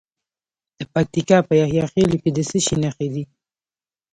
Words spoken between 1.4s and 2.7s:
په یحیی خیل کې د څه